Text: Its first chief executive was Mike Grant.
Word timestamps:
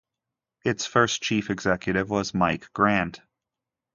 Its 0.65 0.87
first 0.87 1.21
chief 1.21 1.51
executive 1.51 2.09
was 2.09 2.33
Mike 2.33 2.73
Grant. 2.73 3.21